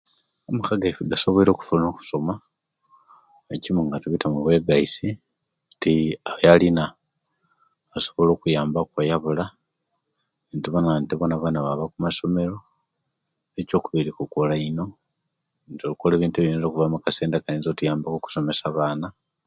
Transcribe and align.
Amaka 0.49 0.81
gaisuwe 0.81 1.09
gasoboire 1.11 1.49
okufuna 1.51 1.83
okusoma 1.87 2.33
ekimu 3.55 3.81
nga 3.83 3.97
tubita 4.01 4.27
mubwegaisi 4.31 5.07
nti 5.73 5.93
oyo 6.33 6.47
alina 6.53 6.83
asobola 7.97 8.29
okyambaku 8.33 8.93
oyo 9.01 9.11
abula 9.17 9.45
nitubona 10.49 10.89
nti 11.01 11.13
bonabona 11.19 11.65
baba 11.65 11.85
kusoma 11.93 12.39
nikyokubiri 13.53 14.11
kukola 14.17 14.53
ino 14.67 14.85
nga 15.71 15.85
okola 15.91 16.13
ebintu 16.15 16.35
akayinza 16.37 16.65
okuvamu 16.67 16.95
akasente 16.97 17.37
okusomesa 18.15 18.63
abaana 18.69 19.07